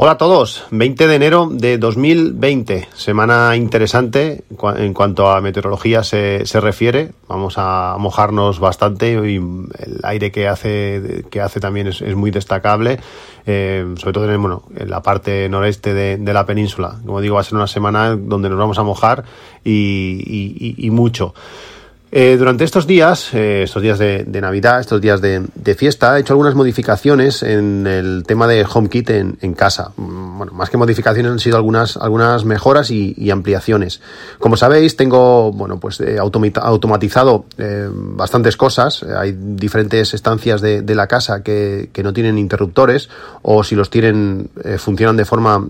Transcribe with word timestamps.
Hola 0.00 0.12
a 0.12 0.16
todos, 0.16 0.64
20 0.70 1.08
de 1.08 1.14
enero 1.16 1.48
de 1.50 1.76
2020, 1.76 2.86
semana 2.94 3.56
interesante 3.56 4.44
en 4.76 4.94
cuanto 4.94 5.28
a 5.28 5.40
meteorología 5.40 6.04
se, 6.04 6.44
refiere. 6.60 7.10
Vamos 7.26 7.54
a 7.56 7.96
mojarnos 7.98 8.60
bastante 8.60 9.14
y 9.14 9.38
el 9.38 10.00
aire 10.04 10.30
que 10.30 10.46
hace, 10.46 11.24
que 11.32 11.40
hace 11.40 11.58
también 11.58 11.88
es, 11.88 12.00
muy 12.14 12.30
destacable, 12.30 13.00
eh, 13.44 13.92
sobre 13.96 14.12
todo 14.12 14.32
en, 14.32 14.40
bueno, 14.40 14.62
en 14.76 14.88
la 14.88 15.02
parte 15.02 15.48
noreste 15.48 15.92
de, 15.94 16.32
la 16.32 16.46
península. 16.46 17.00
Como 17.04 17.20
digo, 17.20 17.34
va 17.34 17.40
a 17.40 17.44
ser 17.44 17.56
una 17.56 17.66
semana 17.66 18.14
donde 18.14 18.48
nos 18.48 18.58
vamos 18.60 18.78
a 18.78 18.84
mojar 18.84 19.24
y 19.64 20.88
mucho. 20.92 21.34
Eh, 22.10 22.36
durante 22.38 22.64
estos 22.64 22.86
días, 22.86 23.34
eh, 23.34 23.64
estos 23.64 23.82
días 23.82 23.98
de, 23.98 24.24
Navidad, 24.40 24.80
estos 24.80 24.98
días 24.98 25.20
de, 25.20 25.74
fiesta, 25.76 26.16
he 26.16 26.20
hecho 26.22 26.32
algunas 26.32 26.54
modificaciones 26.54 27.42
en 27.42 27.86
el 27.86 28.24
tema 28.26 28.46
de 28.46 28.64
HomeKit 28.64 29.10
en, 29.10 29.38
en 29.42 29.52
casa. 29.52 29.92
Mm, 29.96 30.38
bueno, 30.38 30.52
más 30.54 30.70
que 30.70 30.78
modificaciones 30.78 31.30
han 31.30 31.38
sido 31.38 31.58
algunas, 31.58 31.98
algunas 31.98 32.46
mejoras 32.46 32.90
y, 32.90 33.30
ampliaciones. 33.30 34.00
Como 34.38 34.56
sabéis, 34.56 34.96
tengo, 34.96 35.52
bueno, 35.52 35.78
pues 35.78 36.00
eh, 36.00 36.16
automatizado 36.18 37.44
bastantes 37.92 38.56
cosas. 38.56 39.02
Hay 39.02 39.36
diferentes 39.38 40.14
estancias 40.14 40.62
de, 40.62 40.94
la 40.94 41.06
casa 41.06 41.42
que, 41.42 41.90
no 42.02 42.12
tienen 42.14 42.38
interruptores 42.38 43.10
o 43.42 43.62
si 43.64 43.74
los 43.74 43.90
tienen 43.90 44.48
funcionan 44.78 45.16
de 45.16 45.24
forma 45.26 45.66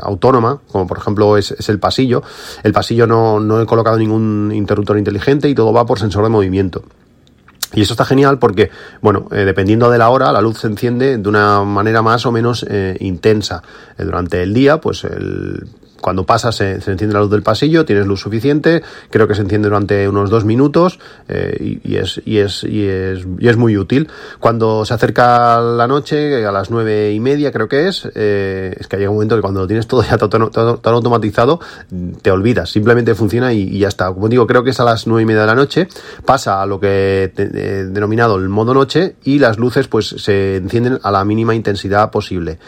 autónoma, 0.00 0.60
como 0.70 0.86
por 0.86 0.98
ejemplo 0.98 1.36
es, 1.36 1.50
es, 1.50 1.68
el 1.70 1.80
pasillo. 1.80 2.22
El 2.62 2.72
pasillo 2.72 3.06
no, 3.06 3.40
no 3.40 3.60
he 3.60 3.66
colocado 3.66 3.98
ningún 3.98 4.52
interruptor 4.54 4.98
inteligente 4.98 5.48
y 5.48 5.54
todo 5.54 5.71
va 5.72 5.86
por 5.86 5.98
sensor 5.98 6.24
de 6.24 6.30
movimiento. 6.30 6.84
Y 7.74 7.80
eso 7.80 7.94
está 7.94 8.04
genial 8.04 8.38
porque, 8.38 8.70
bueno, 9.00 9.28
eh, 9.32 9.44
dependiendo 9.44 9.90
de 9.90 9.98
la 9.98 10.10
hora, 10.10 10.30
la 10.32 10.40
luz 10.40 10.58
se 10.58 10.66
enciende 10.66 11.16
de 11.16 11.28
una 11.28 11.64
manera 11.64 12.02
más 12.02 12.26
o 12.26 12.32
menos 12.32 12.66
eh, 12.68 12.96
intensa. 13.00 13.62
Eh, 13.96 14.04
durante 14.04 14.42
el 14.42 14.52
día, 14.52 14.80
pues 14.80 15.04
el 15.04 15.66
cuando 16.02 16.26
pasas 16.26 16.56
se, 16.56 16.72
enciende 16.72 17.14
la 17.14 17.20
luz 17.20 17.30
del 17.30 17.42
pasillo, 17.42 17.86
tienes 17.86 18.06
luz 18.06 18.20
suficiente, 18.20 18.82
creo 19.08 19.26
que 19.26 19.34
se 19.34 19.42
enciende 19.42 19.68
durante 19.68 20.06
unos 20.08 20.28
dos 20.28 20.44
minutos 20.44 20.98
eh, 21.28 21.78
y, 21.82 21.96
es, 21.96 22.20
y, 22.26 22.38
es, 22.38 22.64
y, 22.64 22.86
es, 22.86 23.26
y 23.38 23.48
es 23.48 23.56
muy 23.56 23.78
útil. 23.78 24.08
Cuando 24.40 24.84
se 24.84 24.92
acerca 24.92 25.60
la 25.60 25.86
noche, 25.86 26.44
a 26.44 26.52
las 26.52 26.70
nueve 26.70 27.12
y 27.12 27.20
media 27.20 27.52
creo 27.52 27.68
que 27.68 27.88
es, 27.88 28.08
eh, 28.14 28.74
es 28.78 28.88
que 28.88 28.98
llega 28.98 29.10
un 29.10 29.16
momento 29.16 29.36
que 29.36 29.42
cuando 29.42 29.60
lo 29.60 29.66
tienes 29.66 29.86
todo 29.86 30.02
ya 30.02 30.18
tan, 30.18 30.42
automatizado, 30.42 31.60
te 32.20 32.30
olvidas, 32.30 32.70
simplemente 32.70 33.14
funciona 33.14 33.52
y, 33.52 33.78
ya 33.78 33.88
está. 33.88 34.12
Como 34.12 34.28
digo, 34.28 34.46
creo 34.46 34.64
que 34.64 34.70
es 34.70 34.80
a 34.80 34.84
las 34.84 35.06
nueve 35.06 35.22
y 35.22 35.26
media 35.26 35.42
de 35.42 35.46
la 35.46 35.54
noche, 35.54 35.88
pasa 36.26 36.60
a 36.60 36.66
lo 36.66 36.80
que 36.80 37.32
he 37.36 37.84
denominado 37.84 38.36
el 38.36 38.48
modo 38.48 38.74
noche 38.74 39.14
y 39.24 39.38
las 39.38 39.58
luces 39.58 39.86
pues 39.86 40.08
se 40.08 40.56
encienden 40.56 40.98
a 41.02 41.10
la 41.12 41.24
mínima 41.24 41.54
intensidad 41.54 42.10
posible. 42.10 42.58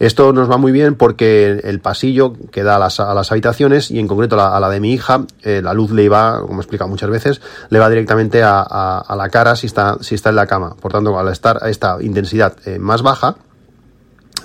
Esto 0.00 0.32
nos 0.32 0.50
va 0.50 0.56
muy 0.56 0.72
bien 0.72 0.94
porque 0.94 1.60
el 1.62 1.78
pasillo 1.78 2.32
que 2.50 2.62
da 2.62 2.76
a 2.76 2.78
las, 2.78 3.30
habitaciones 3.30 3.90
y 3.90 3.98
en 3.98 4.08
concreto 4.08 4.40
a 4.40 4.58
la, 4.58 4.70
de 4.70 4.80
mi 4.80 4.94
hija, 4.94 5.26
eh, 5.42 5.60
la 5.62 5.74
luz 5.74 5.90
le 5.90 6.08
va, 6.08 6.40
como 6.40 6.58
he 6.60 6.62
explicado 6.62 6.88
muchas 6.88 7.10
veces, 7.10 7.42
le 7.68 7.78
va 7.78 7.90
directamente 7.90 8.42
a, 8.42 9.04
la 9.14 9.28
cara 9.28 9.56
si 9.56 9.66
está, 9.66 9.98
si 10.00 10.14
está 10.14 10.30
en 10.30 10.36
la 10.36 10.46
cama. 10.46 10.74
Por 10.80 10.90
tanto, 10.90 11.18
al 11.18 11.28
estar 11.28 11.62
a 11.62 11.68
esta 11.68 11.98
intensidad 12.00 12.56
eh, 12.64 12.78
más 12.78 13.02
baja, 13.02 13.36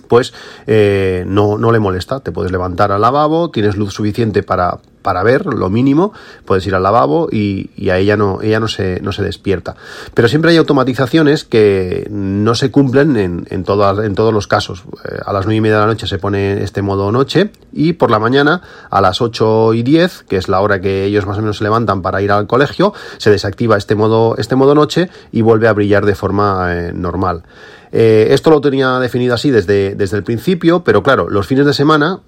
pues 0.09 0.33
eh, 0.67 1.23
no, 1.25 1.57
no 1.57 1.71
le 1.71 1.79
molesta. 1.79 2.19
Te 2.19 2.33
puedes 2.33 2.51
levantar 2.51 2.91
al 2.91 2.99
lavabo, 2.99 3.49
tienes 3.49 3.77
luz 3.77 3.93
suficiente 3.93 4.43
para, 4.43 4.79
para 5.05 5.21
ver 5.21 5.45
lo 5.45 5.69
mínimo, 5.69 6.13
puedes 6.45 6.65
ir 6.65 6.73
al 6.73 6.81
lavabo 6.81 7.29
y, 7.31 7.69
y, 7.77 7.91
a 7.91 7.99
ella 7.99 8.17
no, 8.17 8.41
ella 8.41 8.59
no 8.59 8.67
se, 8.67 8.99
no 9.01 9.11
se 9.11 9.21
despierta. 9.21 9.75
Pero 10.15 10.27
siempre 10.27 10.49
hay 10.49 10.57
automatizaciones 10.57 11.43
que 11.43 12.07
no 12.09 12.55
se 12.55 12.71
cumplen 12.71 13.15
en, 13.15 13.45
en, 13.51 13.63
todas, 13.63 14.03
en 14.03 14.15
todos 14.15 14.33
los 14.33 14.47
casos. 14.47 14.83
Eh, 15.07 15.19
a 15.23 15.31
las 15.31 15.45
nueve 15.45 15.57
y 15.57 15.61
media 15.61 15.75
de 15.75 15.81
la 15.81 15.85
noche 15.85 16.07
se 16.07 16.17
pone 16.17 16.63
este 16.63 16.81
modo 16.81 17.11
noche 17.11 17.51
y 17.71 17.93
por 17.93 18.09
la 18.09 18.17
mañana 18.17 18.63
a 18.89 18.99
las 18.99 19.21
8 19.21 19.75
y 19.75 19.83
10, 19.83 20.23
que 20.23 20.37
es 20.37 20.49
la 20.49 20.59
hora 20.61 20.81
que 20.81 21.05
ellos 21.05 21.27
más 21.27 21.37
o 21.37 21.41
menos 21.41 21.57
se 21.57 21.63
levantan 21.63 22.01
para 22.01 22.23
ir 22.23 22.31
al 22.31 22.47
colegio, 22.47 22.95
se 23.17 23.29
desactiva 23.29 23.77
este 23.77 23.93
modo, 23.93 24.35
este 24.39 24.55
modo 24.55 24.73
noche 24.73 25.11
y 25.31 25.43
vuelve 25.43 25.67
a 25.67 25.73
brillar 25.73 26.07
de 26.07 26.15
forma 26.15 26.73
eh, 26.73 26.93
normal. 26.93 27.43
Eh, 27.91 28.29
esto 28.31 28.49
lo 28.49 28.59
tenía 28.59 28.97
definido 28.97 29.35
así 29.35 29.51
desde, 29.51 29.93
desde 29.93 30.17
el 30.17 30.23
principio, 30.23 30.83
pero 30.83 31.03
claro, 31.03 31.29
los 31.29 31.45
fines 31.45 31.67
de 31.67 31.73
semana 31.75 32.21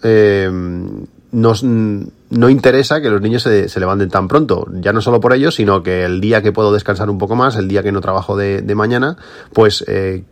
nos, 1.32 1.64
no 2.30 2.50
interesa 2.50 3.02
que 3.02 3.10
los 3.10 3.22
niños 3.22 3.44
se, 3.44 3.70
se, 3.70 3.80
levanten 3.80 4.10
tan 4.10 4.28
pronto, 4.28 4.68
ya 4.74 4.94
no 4.94 5.02
solo 5.02 5.20
por 5.20 5.34
ello, 5.34 5.52
sino 5.52 5.84
que 5.84 6.04
el 6.04 6.20
día 6.20 6.42
que 6.42 6.52
puedo 6.52 6.74
descansar 6.74 7.10
un 7.10 7.18
poco 7.18 7.36
más, 7.36 7.56
el 7.56 7.68
día 7.68 7.84
que 7.84 7.92
no 7.92 8.02
trabajo 8.02 8.36
de, 8.36 8.62
de 8.62 8.76
mañana, 8.76 9.18
pues 9.54 9.84
eh, 9.88 10.24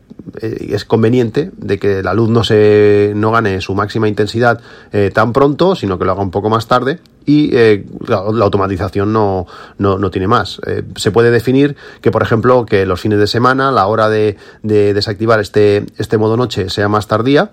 eh, 0.41 0.67
es 0.71 0.85
conveniente 0.85 1.51
de 1.57 1.79
que 1.79 2.03
la 2.03 2.13
luz 2.13 2.29
no 2.29 2.43
se 2.43 3.13
no 3.15 3.31
gane 3.31 3.61
su 3.61 3.75
máxima 3.75 4.07
intensidad 4.07 4.59
eh, 4.91 5.11
tan 5.13 5.33
pronto, 5.33 5.75
sino 5.75 5.97
que 5.97 6.05
lo 6.05 6.11
haga 6.11 6.21
un 6.21 6.31
poco 6.31 6.49
más 6.49 6.67
tarde 6.67 6.99
y 7.25 7.55
eh, 7.55 7.85
la, 8.07 8.17
automatización 8.17 9.11
no, 9.11 9.47
no, 9.77 9.97
no 9.97 10.11
tiene 10.11 10.27
más. 10.27 10.59
Eh, 10.65 10.83
se 10.95 11.11
puede 11.11 11.31
definir 11.31 11.75
que, 12.01 12.11
por 12.11 12.21
ejemplo, 12.21 12.65
que 12.65 12.85
los 12.85 13.01
fines 13.01 13.19
de 13.19 13.27
semana 13.27 13.71
la 13.71 13.87
hora 13.87 14.09
de, 14.09 14.37
de 14.63 14.93
desactivar 14.93 15.39
este, 15.39 15.85
este 15.97 16.17
modo 16.17 16.37
noche 16.37 16.69
sea 16.69 16.87
más 16.87 17.07
tardía 17.07 17.51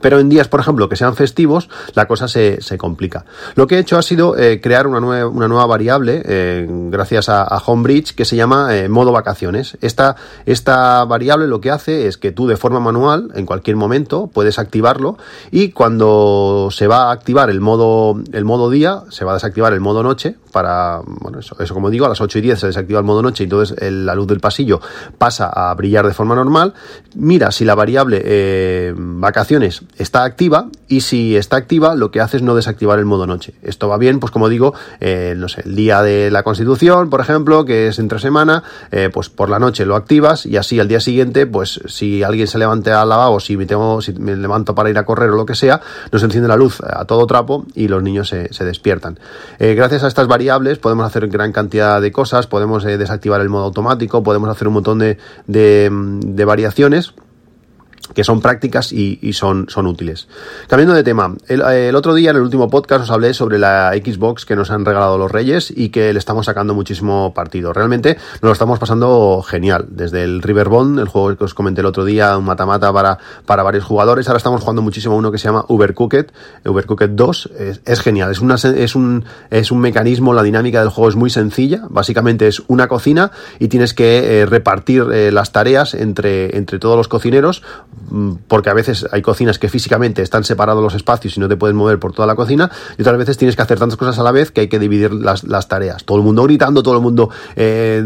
pero 0.00 0.18
en 0.20 0.28
días, 0.28 0.48
por 0.48 0.60
ejemplo, 0.60 0.88
que 0.88 0.96
sean 0.96 1.14
festivos, 1.16 1.68
la 1.94 2.06
cosa 2.06 2.28
se, 2.28 2.60
se 2.60 2.78
complica. 2.78 3.24
Lo 3.54 3.66
que 3.66 3.76
he 3.76 3.78
hecho 3.78 3.98
ha 3.98 4.02
sido 4.02 4.36
eh, 4.38 4.60
crear 4.60 4.86
una, 4.86 5.00
nueva, 5.00 5.28
una 5.28 5.48
nueva 5.48 5.66
variable, 5.66 6.22
eh, 6.24 6.66
gracias 6.68 7.28
a, 7.28 7.42
a, 7.42 7.58
Homebridge, 7.58 8.14
que 8.14 8.24
se 8.24 8.36
llama 8.36 8.76
eh, 8.76 8.88
modo 8.88 9.12
vacaciones. 9.12 9.76
Esta, 9.80 10.16
esta 10.46 11.04
variable 11.04 11.46
lo 11.48 11.60
que 11.60 11.70
hace 11.70 12.06
es 12.06 12.18
que 12.18 12.32
tú 12.32 12.46
de 12.46 12.56
forma 12.56 12.80
manual, 12.80 13.30
en 13.34 13.46
cualquier 13.46 13.76
momento, 13.76 14.28
puedes 14.32 14.58
activarlo 14.58 15.18
y 15.50 15.70
cuando 15.70 16.68
se 16.70 16.86
va 16.86 17.08
a 17.08 17.12
activar 17.12 17.50
el 17.50 17.60
modo, 17.60 18.20
el 18.32 18.44
modo 18.44 18.70
día, 18.70 19.02
se 19.10 19.24
va 19.24 19.32
a 19.32 19.34
desactivar 19.34 19.72
el 19.72 19.80
modo 19.80 20.02
noche 20.02 20.36
para, 20.52 21.00
bueno, 21.04 21.38
eso, 21.40 21.74
como 21.74 21.90
digo, 21.90 22.06
a 22.06 22.08
las 22.08 22.20
8 22.20 22.38
y 22.38 22.42
10 22.42 22.60
se 22.60 22.66
desactiva 22.66 22.98
el 22.98 23.04
modo 23.04 23.22
noche 23.22 23.44
y 23.44 23.46
entonces 23.46 23.76
la 23.80 24.14
luz 24.14 24.26
del 24.26 24.40
pasillo 24.40 24.80
pasa 25.18 25.48
a 25.48 25.72
brillar 25.74 26.06
de 26.06 26.14
forma 26.14 26.34
normal. 26.34 26.74
Mira 27.14 27.52
si 27.52 27.64
la 27.64 27.74
variable 27.74 28.94
vacaciones 28.96 29.79
está 29.96 30.24
activa 30.24 30.68
y 30.88 31.02
si 31.02 31.36
está 31.36 31.56
activa 31.56 31.94
lo 31.94 32.10
que 32.10 32.20
hace 32.20 32.38
es 32.38 32.42
no 32.42 32.54
desactivar 32.54 32.98
el 32.98 33.04
modo 33.04 33.26
noche. 33.26 33.54
Esto 33.62 33.88
va 33.88 33.96
bien, 33.96 34.20
pues 34.20 34.32
como 34.32 34.48
digo, 34.48 34.74
eh, 35.00 35.34
no 35.36 35.48
sé, 35.48 35.62
el 35.64 35.76
día 35.76 36.02
de 36.02 36.30
la 36.30 36.42
Constitución, 36.42 37.10
por 37.10 37.20
ejemplo, 37.20 37.64
que 37.64 37.88
es 37.88 37.98
entre 37.98 38.18
semana, 38.18 38.62
eh, 38.90 39.10
pues 39.12 39.28
por 39.28 39.48
la 39.48 39.58
noche 39.58 39.86
lo 39.86 39.96
activas 39.96 40.46
y 40.46 40.56
así 40.56 40.80
al 40.80 40.88
día 40.88 41.00
siguiente, 41.00 41.46
pues 41.46 41.80
si 41.86 42.22
alguien 42.22 42.46
se 42.46 42.58
levante 42.58 42.90
al 42.90 43.08
lavabo, 43.08 43.40
si 43.40 43.56
me, 43.56 43.66
tengo, 43.66 44.00
si 44.00 44.12
me 44.12 44.36
levanto 44.36 44.74
para 44.74 44.90
ir 44.90 44.98
a 44.98 45.04
correr 45.04 45.30
o 45.30 45.36
lo 45.36 45.46
que 45.46 45.54
sea, 45.54 45.80
nos 46.12 46.22
enciende 46.22 46.48
la 46.48 46.56
luz 46.56 46.80
a 46.80 47.04
todo 47.04 47.26
trapo 47.26 47.66
y 47.74 47.88
los 47.88 48.02
niños 48.02 48.28
se, 48.28 48.64
despiertan. 48.64 49.18
Eh, 49.58 49.74
gracias 49.74 50.04
a 50.04 50.08
estas 50.08 50.26
variables 50.26 50.78
podemos 50.78 51.06
hacer 51.06 51.28
gran 51.28 51.52
cantidad 51.52 52.00
de 52.00 52.12
cosas, 52.12 52.46
podemos 52.46 52.84
desactivar 52.84 53.40
el 53.40 53.48
modo 53.48 53.64
automático, 53.64 54.22
podemos 54.22 54.50
hacer 54.50 54.68
un 54.68 54.74
montón 54.74 54.98
de, 54.98 55.18
de, 55.46 55.88
de 55.90 56.44
variaciones 56.44 57.14
que 58.14 58.24
son 58.24 58.40
prácticas 58.40 58.92
y, 58.92 59.32
son, 59.32 59.66
son 59.68 59.86
útiles. 59.86 60.28
Cambiando 60.68 60.94
de 60.94 61.02
tema, 61.02 61.34
el, 61.48 61.94
otro 61.94 62.14
día 62.14 62.30
en 62.30 62.36
el 62.36 62.42
último 62.42 62.68
podcast 62.68 63.04
os 63.04 63.10
hablé 63.10 63.34
sobre 63.34 63.58
la 63.58 63.92
Xbox 63.92 64.44
que 64.44 64.56
nos 64.56 64.70
han 64.70 64.84
regalado 64.84 65.18
los 65.18 65.30
Reyes 65.30 65.72
y 65.74 65.90
que 65.90 66.12
le 66.12 66.18
estamos 66.18 66.46
sacando 66.46 66.74
muchísimo 66.74 67.32
partido. 67.34 67.72
Realmente 67.72 68.16
nos 68.34 68.42
lo 68.42 68.52
estamos 68.52 68.78
pasando 68.78 69.42
genial. 69.46 69.86
Desde 69.90 70.24
el 70.24 70.42
Riverbond, 70.42 70.98
el 70.98 71.08
juego 71.08 71.36
que 71.36 71.44
os 71.44 71.54
comenté 71.54 71.80
el 71.80 71.86
otro 71.86 72.04
día, 72.04 72.36
un 72.36 72.44
mata-mata 72.44 72.92
para, 72.92 73.18
para 73.46 73.62
varios 73.62 73.84
jugadores, 73.84 74.28
ahora 74.28 74.38
estamos 74.38 74.60
jugando 74.60 74.82
muchísimo 74.82 75.16
uno 75.16 75.30
que 75.30 75.38
se 75.38 75.48
llama 75.48 75.64
Ubercooked, 75.68 76.26
Ubercooked 76.64 77.10
2, 77.10 77.50
es, 77.84 78.00
genial, 78.00 78.30
es, 78.30 78.40
una, 78.40 78.54
es, 78.54 78.94
un, 78.94 79.24
es 79.50 79.70
un 79.70 79.80
mecanismo, 79.80 80.34
la 80.34 80.42
dinámica 80.42 80.80
del 80.80 80.88
juego 80.88 81.08
es 81.08 81.16
muy 81.16 81.30
sencilla, 81.30 81.82
básicamente 81.88 82.48
es 82.48 82.62
una 82.68 82.88
cocina 82.88 83.30
y 83.58 83.68
tienes 83.68 83.94
que 83.94 84.40
eh, 84.40 84.46
repartir 84.46 85.04
eh, 85.12 85.30
las 85.32 85.52
tareas 85.52 85.94
entre, 85.94 86.56
entre 86.56 86.78
todos 86.78 86.96
los 86.96 87.08
cocineros 87.08 87.62
porque 88.48 88.70
a 88.70 88.74
veces 88.74 89.06
hay 89.12 89.22
cocinas 89.22 89.58
que 89.58 89.68
físicamente 89.68 90.22
están 90.22 90.44
separados 90.44 90.82
los 90.82 90.94
espacios 90.94 91.36
y 91.36 91.40
no 91.40 91.48
te 91.48 91.56
puedes 91.56 91.74
mover 91.74 91.98
por 91.98 92.12
toda 92.12 92.26
la 92.26 92.34
cocina, 92.34 92.70
y 92.98 93.02
otras 93.02 93.18
veces 93.18 93.36
tienes 93.36 93.56
que 93.56 93.62
hacer 93.62 93.78
tantas 93.78 93.96
cosas 93.96 94.18
a 94.18 94.22
la 94.22 94.32
vez 94.32 94.50
que 94.50 94.62
hay 94.62 94.68
que 94.68 94.78
dividir 94.78 95.12
las, 95.12 95.68
tareas. 95.68 96.04
Todo 96.04 96.18
el 96.18 96.24
mundo 96.24 96.42
gritando, 96.44 96.82
todo 96.82 96.94
el 96.94 97.00
mundo 97.00 97.30
eh, 97.56 98.02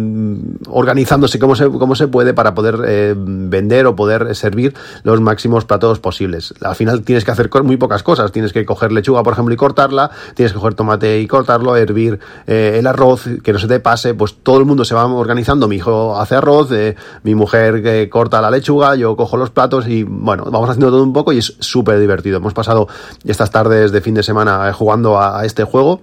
organizándose 0.69 1.39
como 1.39 1.57
se, 1.57 1.69
como 1.71 1.95
se 1.95 2.09
puede 2.09 2.35
para 2.35 2.55
poder 2.55 2.81
eh, 2.87 3.15
vender 3.17 3.87
o 3.87 3.97
poder 3.97 4.35
servir 4.35 4.75
los 5.03 5.21
máximos 5.21 5.65
platos 5.65 6.01
posibles. 6.01 6.55
Al 6.61 6.75
final 6.75 7.03
tienes 7.03 7.25
que 7.25 7.31
hacer 7.31 7.51
muy 7.63 7.77
pocas 7.77 8.03
cosas. 8.03 8.33
Tienes 8.33 8.53
que 8.53 8.65
coger 8.65 8.93
lechuga, 8.93 9.23
por 9.23 9.33
ejemplo, 9.33 9.55
y 9.55 9.57
cortarla, 9.57 10.11
tienes 10.35 10.53
que 10.53 10.59
coger 10.59 10.75
tomate 10.75 11.21
y 11.21 11.27
cortarlo, 11.27 11.77
hervir 11.77 12.19
eh, 12.47 12.77
el 12.79 12.87
arroz, 12.87 13.25
que 13.43 13.53
no 13.53 13.59
se 13.59 13.69
te 13.69 13.81
pase, 13.81 14.15
pues 14.15 14.35
todo 14.43 14.59
el 14.59 14.65
mundo 14.65 14.85
se 14.85 14.95
va 14.95 15.07
organizando. 15.07 15.69
Mi 15.69 15.77
hijo 15.77 16.19
hace 16.19 16.35
arroz, 16.35 16.71
mi 17.23 17.35
mujer 17.35 18.09
corta 18.09 18.41
la 18.41 18.51
lechuga, 18.51 18.97
yo 18.97 19.17
cojo 19.17 19.37
los 19.37 19.51
platos 19.51 19.84
y 19.87 20.03
bueno, 20.03 20.45
vamos 20.51 20.71
haciendo 20.71 20.91
todo 20.91 21.03
un 21.03 21.13
poco 21.13 21.33
y 21.33 21.39
es 21.39 21.57
súper 21.61 21.99
divertido. 21.99 22.39
Hemos 22.39 22.55
pasado 22.55 22.89
estas 23.25 23.51
tardes 23.51 23.93
de 23.93 24.01
fin 24.01 24.15
de 24.15 24.23
semana 24.23 24.73
jugando 24.73 25.21
a 25.21 25.45
este 25.45 25.65
juego 25.65 26.01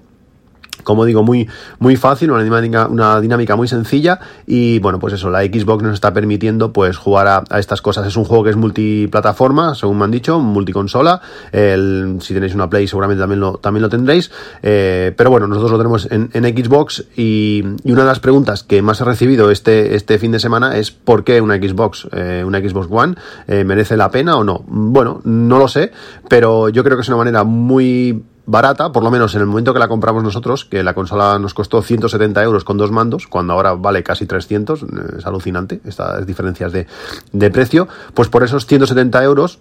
como 0.83 1.05
digo, 1.05 1.23
muy, 1.23 1.47
muy 1.79 1.95
fácil, 1.95 2.31
una 2.31 3.21
dinámica, 3.21 3.55
muy 3.55 3.67
sencilla 3.67 4.19
y 4.45 4.79
bueno, 4.79 4.99
pues 4.99 5.13
eso, 5.13 5.29
la 5.29 5.41
Xbox 5.41 5.83
nos 5.83 5.93
está 5.93 6.13
permitiendo 6.13 6.73
pues 6.73 6.97
jugar 6.97 7.45
a, 7.49 7.59
estas 7.59 7.81
cosas. 7.81 8.07
Es 8.07 8.17
un 8.17 8.23
juego 8.23 8.43
que 8.43 8.49
es 8.51 8.55
multiplataforma, 8.55 9.75
según 9.75 9.97
me 9.97 10.05
han 10.05 10.11
dicho, 10.11 10.39
multiconsola. 10.39 11.21
Si 11.51 12.33
tenéis 12.33 12.55
una 12.55 12.69
Play 12.69 12.87
seguramente 12.87 13.21
también 13.21 13.39
lo, 13.39 13.53
también 13.57 13.81
lo 13.81 13.89
tendréis. 13.89 14.31
Eh, 14.61 15.13
pero 15.15 15.29
bueno, 15.29 15.47
nosotros 15.47 15.71
lo 15.71 15.77
tenemos 15.77 16.07
en, 16.11 16.29
Xbox 16.31 17.05
y, 17.15 17.63
una 17.85 18.01
de 18.01 18.07
las 18.07 18.19
preguntas 18.19 18.63
que 18.63 18.81
más 18.81 19.01
he 19.01 19.05
recibido 19.05 19.51
este, 19.51 19.95
este 19.95 20.17
fin 20.17 20.31
de 20.31 20.39
semana 20.39 20.77
es 20.77 20.91
¿por 20.91 21.23
qué 21.23 21.41
una 21.41 21.57
Xbox, 21.57 22.07
eh, 22.11 22.43
una 22.45 22.59
Xbox 22.59 22.87
One 22.89 23.15
eh, 23.47 23.63
merece 23.63 23.97
la 23.97 24.11
pena 24.11 24.37
o 24.37 24.43
no? 24.43 24.63
Bueno, 24.67 25.21
no 25.23 25.57
lo 25.57 25.67
sé, 25.67 25.91
pero 26.27 26.69
yo 26.69 26.83
creo 26.83 26.97
que 26.97 27.01
es 27.01 27.07
una 27.07 27.17
manera 27.17 27.43
muy 27.43 28.23
barata, 28.45 28.91
por 28.91 29.03
lo 29.03 29.11
menos 29.11 29.33
en 29.35 29.41
el 29.41 29.47
momento 29.47 29.73
que 29.73 29.79
la 29.79 29.87
compramos 29.87 30.23
nosotros, 30.23 30.65
que 30.65 30.83
la 30.83 30.93
consola 30.93 31.37
nos 31.39 31.53
costó 31.53 31.81
170 31.81 32.43
euros 32.43 32.63
con 32.63 32.77
dos 32.77 32.91
mandos, 32.91 33.27
cuando 33.27 33.53
ahora 33.53 33.73
vale 33.73 34.03
casi 34.03 34.25
300, 34.25 34.85
es 35.17 35.25
alucinante 35.25 35.81
estas 35.85 36.25
diferencias 36.25 36.71
de, 36.71 36.87
de 37.31 37.51
precio, 37.51 37.87
pues 38.13 38.29
por 38.29 38.43
esos 38.43 38.65
170 38.65 39.23
euros 39.23 39.59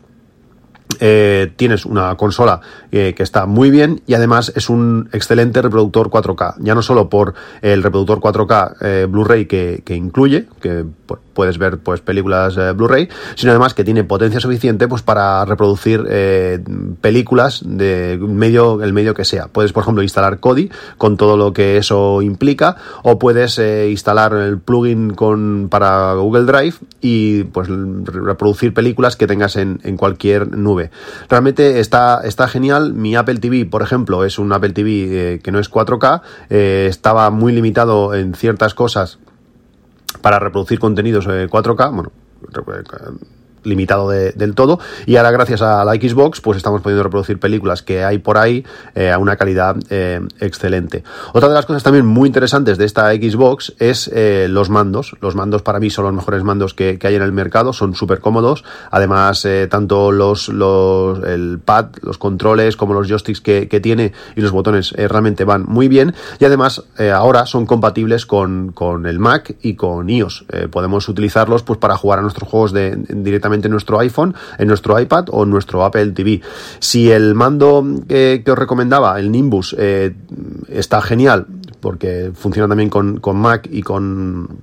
eh, 1.00 1.52
tienes 1.56 1.84
una 1.86 2.14
consola 2.16 2.60
eh, 2.92 3.14
que 3.16 3.22
está 3.22 3.46
muy 3.46 3.70
bien 3.70 4.02
y 4.06 4.14
además 4.14 4.52
es 4.54 4.68
un 4.68 5.08
excelente 5.12 5.62
reproductor 5.62 6.10
4K. 6.10 6.56
Ya 6.60 6.74
no 6.74 6.82
solo 6.82 7.08
por 7.08 7.34
el 7.62 7.82
reproductor 7.82 8.20
4K 8.20 8.76
eh, 8.80 9.06
Blu-ray 9.08 9.46
que, 9.46 9.82
que, 9.84 9.96
incluye, 9.96 10.46
que 10.60 10.84
puedes 11.40 11.56
ver 11.56 11.78
pues 11.78 12.02
películas 12.02 12.56
eh, 12.58 12.72
Blu-ray, 12.72 13.08
sino 13.34 13.52
además 13.52 13.72
que 13.72 13.82
tiene 13.82 14.04
potencia 14.04 14.40
suficiente 14.40 14.88
pues 14.88 15.00
para 15.00 15.42
reproducir 15.46 16.04
eh, 16.08 16.62
películas 17.00 17.62
de 17.64 18.18
medio 18.20 18.82
el 18.82 18.92
medio 18.92 19.14
que 19.14 19.24
sea. 19.24 19.48
Puedes 19.48 19.72
por 19.72 19.82
ejemplo 19.82 20.02
instalar 20.02 20.38
Kodi 20.38 20.70
con 20.98 21.16
todo 21.16 21.38
lo 21.38 21.54
que 21.54 21.78
eso 21.78 22.20
implica 22.20 22.76
o 23.02 23.18
puedes 23.18 23.58
eh, 23.58 23.88
instalar 23.90 24.34
el 24.34 24.58
plugin 24.58 25.14
con 25.14 25.68
para 25.70 26.12
Google 26.12 26.44
Drive 26.44 26.74
y 27.00 27.44
pues 27.44 27.68
reproducir 27.68 28.74
películas 28.74 29.16
que 29.16 29.26
tengas 29.26 29.56
en, 29.56 29.80
en 29.82 29.96
cualquier 29.96 30.56
nube. 30.56 30.89
Realmente 31.28 31.80
está 31.80 32.20
está 32.24 32.48
genial. 32.48 32.92
Mi 32.94 33.16
Apple 33.16 33.38
TV, 33.38 33.64
por 33.66 33.82
ejemplo, 33.82 34.24
es 34.24 34.38
un 34.38 34.52
Apple 34.52 34.70
TV 34.70 35.40
que 35.42 35.52
no 35.52 35.58
es 35.58 35.70
4K, 35.70 36.22
estaba 36.48 37.30
muy 37.30 37.52
limitado 37.52 38.14
en 38.14 38.34
ciertas 38.34 38.74
cosas 38.74 39.18
para 40.20 40.38
reproducir 40.38 40.78
contenidos 40.78 41.26
4K, 41.26 41.88
eh, 41.88 41.90
bueno, 41.92 42.12
limitado 43.64 44.08
del 44.10 44.54
todo. 44.54 44.78
Y 45.06 45.16
ahora 45.16 45.30
gracias 45.30 45.62
a 45.62 45.84
la 45.84 45.94
Xbox 45.94 46.40
pues 46.40 46.56
estamos 46.56 46.80
pudiendo 46.80 47.02
reproducir 47.02 47.38
películas 47.38 47.82
que 47.82 48.04
hay 48.04 48.18
por 48.18 48.38
ahí 48.38 48.64
eh, 48.94 49.10
a 49.10 49.18
una 49.18 49.36
calidad 49.36 49.76
eh, 49.90 50.20
excelente. 50.40 51.02
Otra 51.32 51.48
de 51.48 51.54
las 51.54 51.66
cosas 51.66 51.82
también 51.82 52.06
muy 52.06 52.26
interesantes 52.26 52.78
de 52.78 52.84
esta 52.84 53.10
Xbox 53.12 53.74
es 53.78 54.10
eh, 54.12 54.46
los 54.48 54.70
mandos. 54.70 55.16
Los 55.20 55.34
mandos 55.34 55.62
para 55.62 55.80
mí 55.80 55.90
son 55.90 56.04
los 56.04 56.14
mejores 56.14 56.42
mandos 56.42 56.74
que, 56.74 56.98
hay 57.02 57.14
en 57.14 57.22
el 57.22 57.32
mercado 57.32 57.72
son 57.72 57.94
súper 57.94 58.20
cómodos. 58.20 58.64
Además 58.90 59.46
tanto 59.68 60.12
los, 60.12 60.48
los 60.48 61.22
el 61.24 61.60
pad 61.64 61.86
los 62.02 62.18
controles 62.18 62.76
como 62.76 62.94
los 62.94 63.08
joysticks 63.08 63.40
que, 63.40 63.68
que 63.68 63.80
tiene 63.80 64.12
y 64.36 64.40
los 64.40 64.50
botones 64.50 64.92
realmente 64.92 65.44
van 65.44 65.64
muy 65.66 65.88
bien. 65.88 66.14
Y 66.38 66.44
además 66.44 66.84
ahora 67.12 67.46
son 67.46 67.66
compatibles 67.66 68.26
con, 68.26 68.72
con, 68.72 69.06
el 69.06 69.18
Mac 69.18 69.56
y 69.62 69.74
con 69.74 70.08
iOS. 70.08 70.44
Podemos 70.70 71.08
utilizarlos 71.08 71.62
pues 71.62 71.78
para 71.78 71.96
jugar 71.96 72.18
a 72.18 72.22
nuestros 72.22 72.48
juegos 72.48 72.72
de, 72.72 72.96
directamente 72.96 73.49
nuestro 73.68 73.98
iPhone, 74.00 74.34
en 74.58 74.68
nuestro 74.68 74.98
iPad 74.98 75.26
o 75.30 75.44
nuestro 75.44 75.84
Apple 75.84 76.12
TV. 76.12 76.40
Si 76.78 77.10
el 77.10 77.34
mando 77.34 77.84
que, 78.08 78.42
os 78.46 78.58
recomendaba, 78.58 79.18
el 79.18 79.30
Nimbus, 79.30 79.74
eh, 79.78 80.14
está 80.68 81.00
genial, 81.02 81.46
porque 81.80 82.32
funciona 82.34 82.68
también 82.68 82.90
con, 82.90 83.18
con 83.18 83.36
Mac 83.36 83.68
y 83.70 83.82
con 83.82 84.60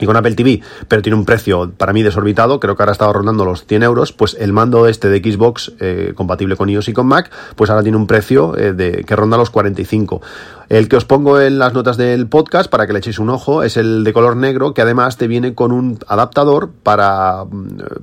y 0.00 0.06
con 0.06 0.16
Apple 0.16 0.34
TV, 0.34 0.60
pero 0.86 1.02
tiene 1.02 1.16
un 1.16 1.24
precio 1.24 1.72
para 1.76 1.92
mí 1.92 2.02
desorbitado, 2.02 2.60
creo 2.60 2.76
que 2.76 2.82
ahora 2.82 2.92
estaba 2.92 3.12
rondando 3.12 3.44
los 3.44 3.66
100 3.66 3.82
euros, 3.82 4.12
pues 4.12 4.36
el 4.38 4.52
mando 4.52 4.86
este 4.86 5.08
de 5.08 5.18
Xbox, 5.18 5.72
eh, 5.80 6.12
compatible 6.14 6.56
con 6.56 6.68
iOS 6.68 6.88
y 6.88 6.92
con 6.92 7.06
Mac, 7.06 7.30
pues 7.56 7.70
ahora 7.70 7.82
tiene 7.82 7.96
un 7.96 8.06
precio 8.06 8.56
eh, 8.56 8.72
de, 8.72 9.04
que 9.04 9.16
ronda 9.16 9.36
los 9.36 9.50
45. 9.50 10.22
El 10.68 10.88
que 10.88 10.96
os 10.96 11.06
pongo 11.06 11.40
en 11.40 11.58
las 11.58 11.72
notas 11.72 11.96
del 11.96 12.28
podcast 12.28 12.70
para 12.70 12.86
que 12.86 12.92
le 12.92 12.98
echéis 12.98 13.18
un 13.18 13.30
ojo 13.30 13.62
es 13.62 13.78
el 13.78 14.04
de 14.04 14.12
color 14.12 14.36
negro, 14.36 14.74
que 14.74 14.82
además 14.82 15.16
te 15.16 15.26
viene 15.26 15.54
con 15.54 15.72
un 15.72 15.98
adaptador 16.06 16.70
para, 16.82 17.44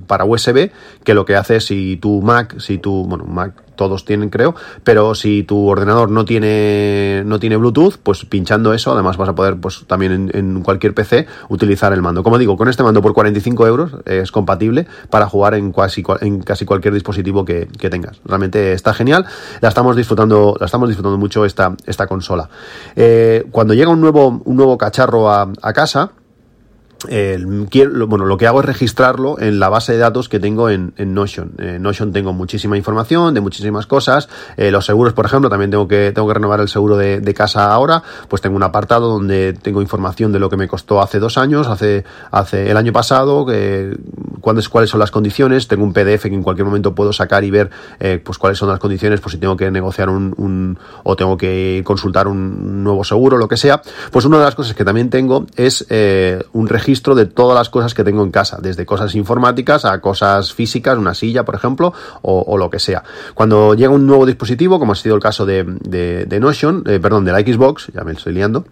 para 0.08 0.24
USB, 0.24 0.72
que 1.04 1.14
lo 1.14 1.24
que 1.24 1.36
hace 1.36 1.60
si 1.60 1.96
tu 1.96 2.22
Mac, 2.22 2.58
si 2.58 2.78
tu, 2.78 3.04
bueno, 3.04 3.24
Mac 3.24 3.66
todos 3.76 4.04
tienen 4.04 4.30
creo, 4.30 4.54
pero 4.82 5.14
si 5.14 5.44
tu 5.44 5.68
ordenador 5.68 6.10
no 6.10 6.24
tiene, 6.24 7.22
no 7.24 7.38
tiene 7.38 7.56
Bluetooth, 7.56 7.98
pues 8.02 8.24
pinchando 8.24 8.74
eso, 8.74 8.92
además 8.92 9.16
vas 9.16 9.28
a 9.28 9.34
poder 9.34 9.56
pues 9.58 9.84
también 9.86 10.30
en, 10.34 10.62
cualquier 10.62 10.94
PC 10.94 11.26
utilizar 11.48 11.92
el 11.92 12.02
mando. 12.02 12.22
Como 12.22 12.38
digo, 12.38 12.56
con 12.56 12.68
este 12.68 12.82
mando 12.82 13.02
por 13.02 13.12
45 13.12 13.66
euros 13.66 13.92
es 14.06 14.32
compatible 14.32 14.86
para 15.10 15.28
jugar 15.28 15.54
en 15.54 15.72
casi, 15.72 16.02
en 16.20 16.40
casi 16.40 16.64
cualquier 16.64 16.94
dispositivo 16.94 17.44
que, 17.44 17.66
tengas. 17.86 18.20
Realmente 18.24 18.72
está 18.72 18.92
genial, 18.94 19.26
la 19.60 19.68
estamos 19.68 19.94
disfrutando, 19.94 20.56
la 20.58 20.66
estamos 20.66 20.88
disfrutando 20.88 21.18
mucho 21.18 21.44
esta, 21.44 21.76
esta 21.86 22.08
consola. 22.08 22.48
Eh, 22.94 23.44
cuando 23.50 23.74
llega 23.74 23.90
un 23.90 24.00
nuevo, 24.00 24.40
un 24.44 24.56
nuevo 24.56 24.78
cacharro 24.78 25.30
a, 25.30 25.52
a 25.62 25.72
casa, 25.72 26.12
bueno, 27.04 28.24
lo 28.24 28.36
que 28.36 28.46
hago 28.46 28.60
es 28.60 28.66
registrarlo 28.66 29.38
en 29.38 29.58
la 29.58 29.68
base 29.68 29.92
de 29.92 29.98
datos 29.98 30.28
que 30.28 30.40
tengo 30.40 30.70
en, 30.70 30.94
Notion. 30.96 31.52
En 31.58 31.82
Notion 31.82 32.12
tengo 32.12 32.32
muchísima 32.32 32.76
información 32.76 33.34
de 33.34 33.40
muchísimas 33.40 33.86
cosas. 33.86 34.28
Eh, 34.56 34.70
los 34.70 34.86
seguros, 34.86 35.12
por 35.12 35.26
ejemplo, 35.26 35.50
también 35.50 35.70
tengo 35.70 35.86
que, 35.86 36.12
tengo 36.14 36.26
que 36.26 36.34
renovar 36.34 36.60
el 36.60 36.68
seguro 36.68 36.96
de, 36.96 37.34
casa 37.34 37.70
ahora. 37.72 38.02
Pues 38.28 38.40
tengo 38.40 38.56
un 38.56 38.62
apartado 38.62 39.08
donde 39.08 39.52
tengo 39.52 39.82
información 39.82 40.32
de 40.32 40.38
lo 40.38 40.48
que 40.48 40.56
me 40.56 40.68
costó 40.68 41.02
hace 41.02 41.18
dos 41.18 41.36
años, 41.36 41.66
hace, 41.66 42.04
hace 42.30 42.70
el 42.70 42.76
año 42.78 42.92
pasado, 42.92 43.44
que, 43.44 43.94
cuáles, 44.40 44.68
cuáles 44.70 44.88
son 44.88 45.00
las 45.00 45.10
condiciones. 45.10 45.68
Tengo 45.68 45.84
un 45.84 45.92
PDF 45.92 46.22
que 46.22 46.34
en 46.34 46.42
cualquier 46.42 46.64
momento 46.64 46.94
puedo 46.94 47.12
sacar 47.12 47.44
y 47.44 47.50
ver 47.50 47.70
eh, 48.00 48.20
pues 48.24 48.38
cuáles 48.38 48.58
son 48.58 48.70
las 48.70 48.78
condiciones, 48.78 49.20
por 49.20 49.30
si 49.30 49.38
tengo 49.38 49.56
que 49.56 49.70
negociar 49.70 50.08
un, 50.08 50.34
un 50.38 50.78
o 51.04 51.14
tengo 51.14 51.36
que 51.36 51.82
consultar 51.84 52.26
un 52.26 52.82
nuevo 52.82 53.04
seguro, 53.04 53.36
lo 53.36 53.48
que 53.48 53.58
sea. 53.58 53.82
Pues 54.10 54.24
una 54.24 54.38
de 54.38 54.44
las 54.44 54.54
cosas 54.54 54.74
que 54.74 54.84
también 54.84 55.10
tengo 55.10 55.46
es 55.56 55.84
eh, 55.90 56.42
un 56.54 56.68
registro 56.68 56.85
registro 56.86 57.16
de 57.16 57.26
todas 57.26 57.58
las 57.58 57.68
cosas 57.68 57.94
que 57.94 58.04
tengo 58.04 58.22
en 58.22 58.30
casa, 58.30 58.58
desde 58.62 58.86
cosas 58.86 59.16
informáticas 59.16 59.84
a 59.84 60.00
cosas 60.00 60.52
físicas, 60.52 60.96
una 60.96 61.14
silla, 61.14 61.44
por 61.44 61.56
ejemplo, 61.56 61.92
o, 62.22 62.56
lo 62.56 62.70
que 62.70 62.78
sea. 62.78 63.02
Cuando 63.34 63.74
llega 63.74 63.90
un 63.90 64.06
nuevo 64.06 64.24
dispositivo, 64.24 64.78
como 64.78 64.92
ha 64.92 64.94
sido 64.94 65.16
el 65.16 65.20
caso 65.20 65.44
de, 65.44 65.64
Notion, 66.40 66.84
eh, 66.86 67.00
perdón, 67.00 67.24
de 67.24 67.32
la 67.32 67.40
Xbox, 67.40 67.88
ya 67.92 68.04
me 68.04 68.12
estoy 68.12 68.34
liando, 68.34 68.64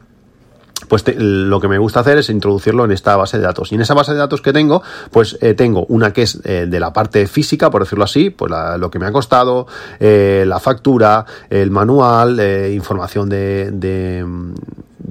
pues 0.88 1.02
lo 1.16 1.60
que 1.60 1.66
me 1.66 1.78
gusta 1.78 2.00
hacer 2.00 2.18
es 2.18 2.30
introducirlo 2.30 2.84
en 2.84 2.92
esta 2.92 3.16
base 3.16 3.38
de 3.38 3.42
datos. 3.42 3.72
Y 3.72 3.74
en 3.74 3.80
esa 3.80 3.94
base 3.94 4.12
de 4.12 4.18
datos 4.18 4.40
que 4.40 4.52
tengo, 4.52 4.80
pues 5.10 5.36
eh, 5.40 5.54
tengo 5.54 5.84
una 5.88 6.12
que 6.12 6.22
es 6.22 6.40
eh, 6.44 6.66
de 6.68 6.78
la 6.78 6.92
parte 6.92 7.26
física, 7.26 7.68
por 7.68 7.82
decirlo 7.82 8.04
así, 8.04 8.30
pues 8.30 8.52
lo 8.78 8.90
que 8.92 9.00
me 9.00 9.06
ha 9.06 9.12
costado, 9.12 9.66
la 9.98 10.60
factura, 10.60 11.26
el 11.50 11.72
manual, 11.72 12.40
información 12.70 13.28
de 13.28 14.24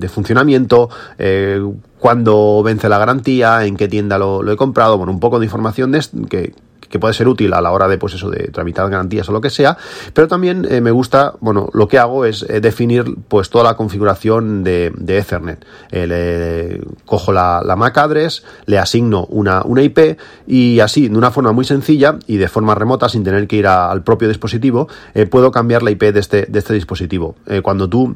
funcionamiento, 0.09 0.89
eh, 1.17 1.61
cuándo 1.99 2.61
vence 2.63 2.89
la 2.89 2.97
garantía, 2.97 3.65
en 3.65 3.77
qué 3.77 3.87
tienda 3.87 4.17
lo, 4.17 4.49
he 4.51 4.55
comprado, 4.55 4.97
bueno, 4.97 5.11
un 5.11 5.19
poco 5.19 5.39
de 5.39 5.45
información 5.45 5.91
de 5.91 6.01
que, 6.29 6.53
que 6.89 6.99
puede 6.99 7.13
ser 7.13 7.27
útil 7.27 7.53
a 7.53 7.61
la 7.61 7.71
hora 7.71 7.87
de, 7.87 7.97
pues 7.97 8.13
eso, 8.13 8.29
de 8.29 8.49
tramitar 8.49 8.89
garantías 8.89 9.27
o 9.29 9.31
lo 9.31 9.41
que 9.41 9.49
sea, 9.49 9.77
pero 10.13 10.27
también 10.27 10.67
eh, 10.69 10.81
me 10.81 10.91
gusta, 10.91 11.33
bueno, 11.39 11.69
lo 11.73 11.87
que 11.87 11.97
hago 11.97 12.25
es 12.25 12.43
eh, 12.43 12.61
definir 12.61 13.05
pues 13.27 13.49
toda 13.49 13.63
la 13.63 13.75
configuración 13.75 14.63
de, 14.63 14.93
Ethernet. 15.07 15.65
le 15.91 16.81
cojo 17.05 17.31
la, 17.31 17.63
MAC 17.75 17.97
address, 17.97 18.43
le 18.65 18.77
asigno 18.77 19.25
una, 19.25 19.63
una 19.63 19.81
IP 19.81 20.19
y 20.45 20.81
así, 20.81 21.07
de 21.07 21.17
una 21.17 21.31
forma 21.31 21.51
muy 21.51 21.65
sencilla 21.65 22.19
y 22.27 22.37
de 22.37 22.47
forma 22.47 22.75
remota, 22.75 23.09
sin 23.09 23.23
tener 23.23 23.47
que 23.47 23.55
ir 23.55 23.67
al 23.67 24.03
propio 24.03 24.27
dispositivo, 24.27 24.87
puedo 25.29 25.51
cambiar 25.51 25.83
la 25.83 25.91
IP 25.91 26.03
de 26.13 26.19
este, 26.19 26.45
de 26.47 26.59
este 26.59 26.73
dispositivo. 26.73 27.35
cuando 27.63 27.89
tú 27.89 28.15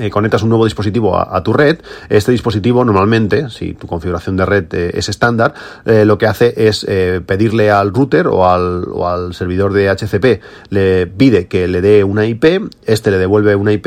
eh, 0.00 0.08
conectas 0.08 0.42
un 0.42 0.48
nuevo 0.48 0.64
dispositivo 0.64 1.18
a, 1.18 1.42
tu 1.42 1.52
red, 1.52 1.78
este 2.08 2.32
dispositivo 2.32 2.82
normalmente, 2.82 3.50
si 3.50 3.74
tu 3.74 3.86
configuración 3.86 4.38
de 4.38 4.46
red 4.46 4.64
eh, 4.72 4.90
es 4.94 5.10
estándar, 5.10 5.52
eh, 5.84 6.06
lo 6.06 6.16
que 6.16 6.26
hace 6.26 6.54
es 6.56 6.86
pedirle 7.26 7.70
al 7.70 7.92
router 7.92 8.26
o 8.26 8.48
al, 8.48 8.84
o 8.90 9.06
al, 9.06 9.34
servidor 9.34 9.74
de 9.74 9.90
HCP, 9.90 10.40
le 10.70 11.06
pide 11.06 11.46
que 11.46 11.68
le 11.68 11.82
dé 11.82 12.04
una 12.04 12.26
IP, 12.26 12.70
este 12.86 13.10
le 13.10 13.18
devuelve 13.18 13.54
una 13.54 13.72
IP 13.72 13.86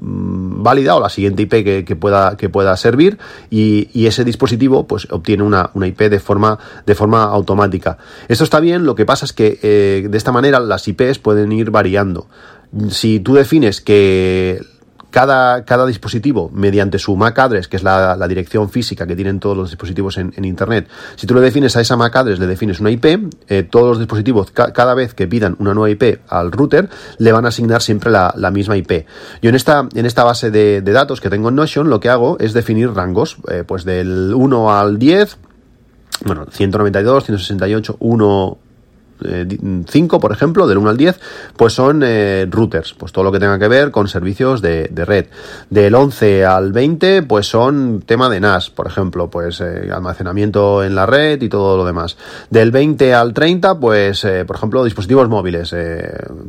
mm, 0.00 0.62
válida 0.62 0.96
o 0.96 1.00
la 1.00 1.08
siguiente 1.08 1.42
IP 1.42 1.86
que, 1.86 1.96
pueda, 1.96 2.36
que 2.36 2.50
pueda 2.50 2.76
servir 2.76 3.18
y, 3.48 4.06
ese 4.06 4.24
dispositivo 4.24 4.86
pues 4.86 5.08
obtiene 5.10 5.42
una, 5.42 5.70
una, 5.74 5.86
IP 5.86 6.02
de 6.02 6.20
forma, 6.20 6.58
de 6.84 6.94
forma 6.94 7.24
automática. 7.24 7.96
Esto 8.28 8.44
está 8.44 8.60
bien, 8.60 8.84
lo 8.84 8.94
que 8.94 9.06
pasa 9.06 9.24
es 9.24 9.32
que 9.32 10.06
de 10.08 10.16
esta 10.18 10.30
manera 10.30 10.60
las 10.60 10.86
IPs 10.86 11.18
pueden 11.18 11.52
ir 11.52 11.70
variando. 11.70 12.28
Si 12.90 13.20
tú 13.20 13.34
defines 13.34 13.80
que 13.80 14.60
cada, 15.10 15.64
cada, 15.64 15.86
dispositivo, 15.86 16.50
mediante 16.52 16.98
su 16.98 17.16
MAC 17.16 17.38
address, 17.38 17.68
que 17.68 17.76
es 17.76 17.82
la, 17.82 18.16
dirección 18.28 18.70
física 18.70 19.06
que 19.06 19.16
tienen 19.16 19.40
todos 19.40 19.56
los 19.56 19.70
dispositivos 19.70 20.18
en, 20.18 20.44
Internet, 20.44 20.88
si 21.16 21.26
tú 21.26 21.34
le 21.34 21.40
defines 21.40 21.76
a 21.76 21.80
esa 21.80 21.96
MAC 21.96 22.16
address, 22.16 22.38
le 22.38 22.46
defines 22.46 22.80
una 22.80 22.90
IP, 22.90 23.04
eh, 23.48 23.62
todos 23.62 23.88
los 23.88 23.98
dispositivos, 23.98 24.50
cada 24.50 24.94
vez 24.94 25.14
que 25.14 25.26
pidan 25.26 25.56
una 25.58 25.74
nueva 25.74 25.90
IP 25.90 26.20
al 26.28 26.52
router, 26.52 26.88
le 27.18 27.32
van 27.32 27.44
a 27.44 27.48
asignar 27.48 27.82
siempre 27.82 28.10
la, 28.10 28.50
misma 28.52 28.76
IP. 28.76 29.06
Yo 29.42 29.48
en 29.48 29.54
esta, 29.54 29.88
en 29.94 30.06
esta 30.06 30.24
base 30.24 30.50
de, 30.50 30.82
datos 30.82 31.20
que 31.20 31.30
tengo 31.30 31.48
en 31.48 31.56
Notion, 31.56 31.90
lo 31.90 32.00
que 32.00 32.08
hago 32.08 32.38
es 32.38 32.52
definir 32.52 32.90
rangos, 32.92 33.38
eh, 33.50 33.64
pues 33.66 33.84
del 33.84 34.32
1 34.34 34.78
al 34.78 34.98
10, 34.98 35.38
bueno, 36.24 36.46
192, 36.50 37.24
168, 37.24 37.96
1, 37.98 38.58
5, 39.20 40.16
eh, 40.16 40.20
por 40.20 40.32
ejemplo, 40.32 40.66
del 40.66 40.78
1 40.78 40.90
al 40.90 40.96
10, 40.96 41.20
pues 41.56 41.72
son 41.72 42.02
eh, 42.04 42.46
routers, 42.50 42.94
pues 42.94 43.12
todo 43.12 43.24
lo 43.24 43.32
que 43.32 43.38
tenga 43.38 43.58
que 43.58 43.68
ver 43.68 43.90
con 43.90 44.08
servicios 44.08 44.62
de, 44.62 44.90
red. 44.94 45.26
Del 45.70 45.94
11 45.94 46.44
al 46.44 46.72
20, 46.72 47.22
pues 47.22 47.46
son 47.46 48.02
tema 48.04 48.28
de 48.28 48.40
NAS, 48.40 48.70
por 48.70 48.86
ejemplo, 48.86 49.30
pues 49.30 49.60
eh, 49.60 49.90
almacenamiento 49.92 50.84
en 50.84 50.94
la 50.94 51.06
red 51.06 51.40
y 51.42 51.48
todo 51.48 51.76
lo 51.76 51.84
demás. 51.84 52.16
Del 52.50 52.70
20 52.70 53.14
al 53.14 53.32
30, 53.32 53.78
pues, 53.78 54.26
por 54.46 54.56
ejemplo, 54.56 54.84
dispositivos 54.84 55.28
móviles, 55.28 55.74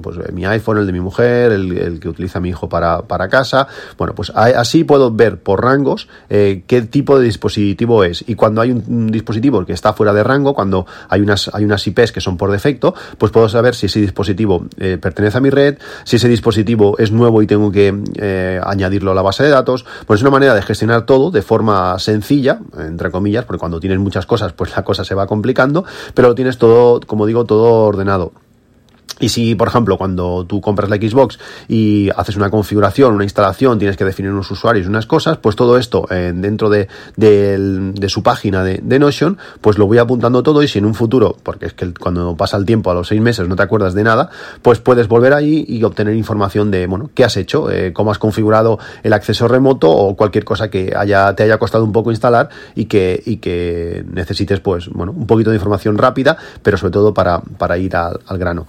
pues 0.02 0.18
mi 0.34 0.46
iPhone, 0.46 0.78
el 0.78 0.86
de 0.86 0.94
mi 0.94 1.00
mujer, 1.00 1.52
el, 1.52 2.00
que 2.00 2.10
utiliza 2.10 2.40
mi 2.40 2.50
hijo 2.50 2.70
para, 2.70 3.04
para, 3.04 3.28
casa. 3.30 3.68
Bueno, 3.98 4.16
pues 4.16 4.32
así 4.36 4.84
puedo 4.84 5.12
ver 5.12 5.38
por 5.40 5.64
rangos 5.64 6.08
qué 6.30 6.88
tipo 6.90 7.20
de 7.20 7.26
dispositivo 7.26 8.04
es. 8.04 8.24
Y 8.28 8.36
cuando 8.36 8.62
hay 8.62 8.72
un, 8.72 9.08
dispositivo 9.12 9.66
que 9.66 9.74
está 9.74 9.94
fuera 9.94 10.14
de 10.14 10.24
rango, 10.24 10.54
cuando 10.54 10.86
hay 11.10 11.22
unas, 11.22 11.50
hay 11.54 11.64
unas 11.64 11.86
IPs 11.86 12.12
que 12.12 12.22
son 12.22 12.38
por 12.38 12.52
defecto, 12.58 12.94
pues 13.18 13.32
puedo 13.32 13.48
saber 13.50 13.76
si 13.76 13.86
ese 13.86 14.00
dispositivo 14.00 14.66
eh, 14.78 14.98
pertenece 15.00 15.38
a 15.38 15.42
mi 15.42 15.50
red, 15.50 15.78
si 16.04 16.18
ese 16.18 16.28
dispositivo 16.28 16.98
es 16.98 17.12
nuevo 17.12 17.42
y 17.42 17.48
tengo 17.48 17.72
que 17.72 17.96
eh, 18.16 18.60
añadirlo 18.64 19.12
a 19.12 19.16
la 19.16 19.22
base 19.22 19.44
de 19.44 19.50
datos. 19.50 19.86
Pues 20.06 20.20
es 20.20 20.22
una 20.24 20.32
manera 20.32 20.54
de 20.54 20.62
gestionar 20.62 21.06
todo 21.06 21.32
de 21.32 21.42
forma 21.42 21.98
sencilla, 22.00 22.60
entre 22.78 23.12
comillas, 23.12 23.46
porque 23.46 23.60
cuando 23.60 23.80
tienes 23.80 24.00
muchas 24.00 24.26
cosas, 24.26 24.54
pues 24.54 24.76
la 24.76 24.84
cosa 24.84 25.04
se 25.04 25.16
va 25.16 25.28
complicando, 25.28 25.86
pero 26.14 26.30
lo 26.30 26.36
tienes 26.36 26.58
todo, 26.58 27.00
como 27.06 27.26
digo, 27.26 27.46
todo 27.46 27.86
ordenado. 27.86 28.32
Y 29.20 29.30
si, 29.30 29.56
por 29.56 29.68
ejemplo, 29.68 29.98
cuando 29.98 30.46
tú 30.46 30.62
compras 30.62 30.90
la 30.90 30.98
Xbox 30.98 31.40
y 31.68 32.10
haces 32.16 32.36
una 32.36 32.50
configuración, 32.50 33.14
una 33.14 33.24
instalación, 33.24 33.80
tienes 33.80 33.98
que 33.98 34.06
definir 34.06 34.32
unos 34.32 34.50
usuarios 34.52 34.86
y 34.86 34.90
unas 34.90 35.06
cosas, 35.06 35.38
pues 35.38 35.56
todo 35.56 35.78
esto 35.78 36.08
eh, 36.10 36.32
dentro 36.36 36.70
de, 36.70 36.88
su 38.08 38.24
página 38.24 38.64
de, 38.64 38.98
Notion, 38.98 39.38
pues 39.62 39.78
lo 39.78 39.86
voy 39.86 40.00
apuntando 40.00 40.42
todo 40.42 40.64
y 40.64 40.68
si 40.68 40.80
en 40.80 40.86
un 40.86 40.96
futuro, 40.96 41.38
porque 41.44 41.68
es 41.68 41.74
que 41.74 41.94
cuando 41.94 42.36
pasa 42.36 42.58
el 42.58 42.66
tiempo 42.66 42.90
a 42.90 42.96
los 42.96 43.08
seis 43.08 43.22
meses 43.22 43.48
no 43.48 43.56
te 43.56 43.62
acuerdas 43.62 43.94
de 43.94 44.04
nada, 44.04 44.30
pues 44.62 44.80
puedes 44.80 45.08
volver 45.08 45.34
ahí 45.34 45.66
y 45.68 45.84
obtener 45.84 46.16
información 46.16 46.72
de, 46.72 46.88
bueno, 46.88 47.12
qué 47.14 47.24
has 47.24 47.38
hecho, 47.38 47.70
eh, 47.70 47.94
cómo 47.94 48.12
has 48.12 48.18
configurado 48.18 48.80
el 49.04 49.14
acceso 49.14 49.48
remoto 49.48 49.90
o 49.90 50.16
cualquier 50.16 50.46
cosa 50.46 50.70
que 50.70 50.94
haya, 50.96 51.34
te 51.36 51.44
haya 51.44 51.60
costado 51.60 51.84
un 51.84 51.92
poco 51.92 52.12
instalar 52.12 52.50
y 52.74 52.86
que, 52.86 53.22
y 53.24 53.38
que 53.38 54.04
necesites, 54.12 54.60
pues, 54.60 54.90
bueno, 54.90 55.12
un 55.12 55.28
poquito 55.28 55.52
de 55.52 55.58
información 55.58 55.98
rápida, 55.98 56.38
pero 56.64 56.78
sobre 56.78 56.92
todo 56.92 57.14
para 57.14 57.78
ir 57.78 57.96
al 57.96 58.38
grano. 58.38 58.68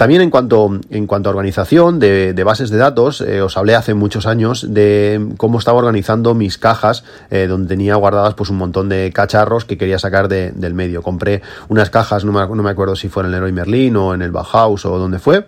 También 0.00 0.22
en 0.22 0.30
cuanto, 0.30 0.80
en 0.88 1.06
cuanto 1.06 1.28
a 1.28 1.32
organización 1.32 1.98
de, 1.98 2.42
bases 2.42 2.70
de 2.70 2.78
datos, 2.78 3.20
eh, 3.20 3.42
os 3.42 3.58
hablé 3.58 3.74
hace 3.74 3.92
muchos 3.92 4.24
años 4.24 4.72
de 4.72 5.34
cómo 5.36 5.58
estaba 5.58 5.76
organizando 5.76 6.34
mis 6.34 6.56
cajas, 6.56 7.04
eh, 7.28 7.46
donde 7.46 7.68
tenía 7.68 7.96
guardadas 7.96 8.32
pues 8.32 8.48
un 8.48 8.56
montón 8.56 8.88
de 8.88 9.12
cacharros 9.12 9.66
que 9.66 9.76
quería 9.76 9.98
sacar 9.98 10.28
del 10.28 10.72
medio. 10.72 11.02
Compré 11.02 11.42
unas 11.68 11.90
cajas, 11.90 12.24
no 12.24 12.32
me, 12.32 12.40
no 12.40 12.62
me 12.62 12.70
acuerdo 12.70 12.96
si 12.96 13.10
fue 13.10 13.24
en 13.24 13.26
el 13.26 13.32
Leroy 13.32 13.52
Merlin 13.52 13.94
o 13.96 14.14
en 14.14 14.22
el 14.22 14.30
Bauhaus 14.30 14.86
o 14.86 14.98
donde 14.98 15.18
fue 15.18 15.44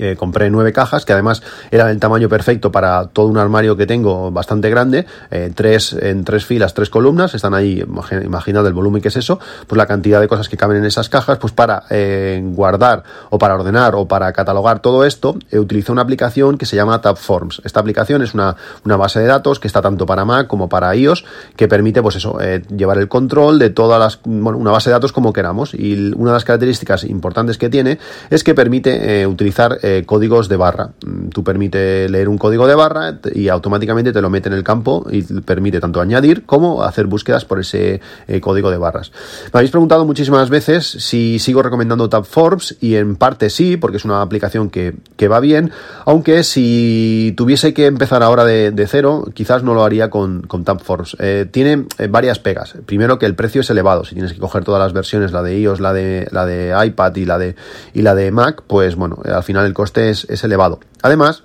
eh, 0.00 0.16
compré 0.16 0.48
nueve 0.48 0.72
cajas, 0.72 1.04
que 1.04 1.12
además 1.12 1.42
eran 1.70 1.90
el 1.90 2.00
tamaño 2.00 2.26
perfecto 2.30 2.72
para 2.72 3.08
todo 3.08 3.26
un 3.26 3.36
armario 3.36 3.76
que 3.76 3.86
tengo 3.86 4.30
bastante 4.30 4.70
grande, 4.70 5.04
eh, 5.30 5.52
tres, 5.54 5.92
en 5.92 6.24
tres 6.24 6.46
filas, 6.46 6.72
tres 6.72 6.88
columnas, 6.88 7.34
están 7.34 7.52
ahí, 7.52 7.84
imaginad 8.24 8.66
el 8.66 8.72
volumen 8.72 9.02
que 9.02 9.08
es 9.08 9.16
eso, 9.16 9.38
pues 9.66 9.76
la 9.76 9.84
cantidad 9.84 10.18
de 10.18 10.26
cosas 10.26 10.48
que 10.48 10.56
caben 10.56 10.78
en 10.78 10.86
esas 10.86 11.10
cajas, 11.10 11.36
pues 11.36 11.52
para 11.52 11.82
eh, 11.90 12.40
guardar 12.42 13.02
o 13.28 13.38
para 13.38 13.56
ordenar 13.56 13.94
o 13.94 14.08
para 14.08 14.32
catalogar 14.32 14.80
todo 14.80 15.04
esto, 15.04 15.36
utilizo 15.52 15.92
una 15.92 16.00
aplicación 16.00 16.56
que 16.56 16.64
se 16.64 16.76
llama 16.76 17.02
Tabforms. 17.02 17.60
Esta 17.66 17.80
aplicación 17.80 18.22
es 18.22 18.32
una, 18.32 18.56
una, 18.86 18.96
base 18.96 19.20
de 19.20 19.26
datos 19.26 19.60
que 19.60 19.66
está 19.66 19.82
tanto 19.82 20.06
para 20.06 20.24
Mac 20.24 20.46
como 20.46 20.70
para 20.70 20.96
iOS, 20.96 21.26
que 21.56 21.68
permite, 21.68 22.00
pues 22.00 22.16
eso, 22.16 22.38
llevar 22.74 22.96
el 22.96 23.08
control 23.08 23.58
de 23.58 23.68
todas 23.68 24.00
las, 24.00 24.18
bueno, 24.24 24.56
una 24.56 24.70
base 24.70 24.88
de 24.88 24.94
datos 24.94 25.12
como 25.12 25.34
queramos. 25.34 25.74
Y 25.74 26.14
una 26.16 26.30
de 26.30 26.36
las 26.36 26.44
características 26.44 27.04
importantes 27.04 27.58
que 27.58 27.68
tiene 27.68 27.98
es 28.30 28.42
que 28.42 28.54
permite 28.54 29.26
utilizar 29.26 29.78
eh, 29.90 30.04
códigos 30.06 30.48
de 30.48 30.56
barra. 30.56 30.90
Mm, 31.04 31.28
tú 31.28 31.42
permite 31.44 32.08
leer 32.08 32.28
un 32.28 32.38
código 32.38 32.66
de 32.66 32.74
barra 32.74 33.18
y 33.34 33.48
automáticamente 33.48 34.12
te 34.12 34.20
lo 34.20 34.30
mete 34.30 34.48
en 34.48 34.54
el 34.54 34.62
campo 34.62 35.06
y 35.10 35.22
permite 35.22 35.80
tanto 35.80 36.00
añadir 36.00 36.44
como 36.46 36.82
hacer 36.82 37.06
búsquedas 37.06 37.44
por 37.44 37.60
ese 37.60 38.00
eh, 38.28 38.40
código 38.40 38.70
de 38.70 38.78
barras. 38.78 39.12
Me 39.52 39.58
habéis 39.58 39.70
preguntado 39.70 40.04
muchísimas 40.04 40.50
veces 40.50 40.86
si 40.86 41.38
sigo 41.38 41.62
recomendando 41.62 42.08
Tabforms 42.08 42.76
y 42.80 42.96
en 42.96 43.16
parte 43.16 43.50
sí, 43.50 43.76
porque 43.76 43.96
es 43.96 44.04
una 44.04 44.22
aplicación 44.22 44.70
que, 44.70 44.94
va 45.28 45.40
bien, 45.40 45.70
aunque 46.06 46.42
si 46.42 47.34
tuviese 47.36 47.74
que 47.74 47.86
empezar 47.86 48.22
ahora 48.22 48.44
de, 48.44 48.86
cero, 48.88 49.26
quizás 49.34 49.62
no 49.62 49.74
lo 49.74 49.84
haría 49.84 50.10
con, 50.10 50.42
con 50.42 50.64
Tabforms. 50.64 51.16
Eh, 51.20 51.46
tiene 51.50 51.84
varias 52.08 52.38
pegas. 52.38 52.74
Primero 52.86 53.18
que 53.18 53.26
el 53.26 53.34
precio 53.34 53.60
es 53.60 53.70
elevado. 53.70 54.04
Si 54.04 54.14
tienes 54.14 54.32
que 54.32 54.40
coger 54.40 54.64
todas 54.64 54.80
las 54.80 54.92
versiones, 54.92 55.32
la 55.32 55.42
de 55.42 55.58
iOS, 55.60 55.80
la 55.80 55.92
de, 55.92 56.26
la 56.30 56.46
de 56.46 56.74
iPad 56.86 57.14
y 57.16 57.24
la 57.24 57.38
de, 57.38 57.54
y 57.94 58.02
la 58.02 58.14
de 58.14 58.30
Mac, 58.30 58.62
pues 58.66 58.96
bueno, 58.96 59.18
al 59.24 59.42
final 59.42 59.66
el 59.66 59.74
coste 59.80 60.10
es, 60.10 60.44
elevado. 60.44 60.78
Además, 61.00 61.42